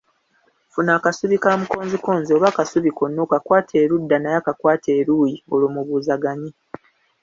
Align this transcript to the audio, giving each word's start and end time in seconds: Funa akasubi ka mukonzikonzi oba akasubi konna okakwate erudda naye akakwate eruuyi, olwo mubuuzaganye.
Funa 0.71 0.91
akasubi 0.97 1.35
ka 1.43 1.51
mukonzikonzi 1.59 2.29
oba 2.33 2.47
akasubi 2.51 2.89
konna 2.97 3.19
okakwate 3.25 3.73
erudda 3.83 4.17
naye 4.19 4.37
akakwate 4.41 4.89
eruuyi, 4.99 5.35
olwo 5.53 5.67
mubuuzaganye. 5.75 6.51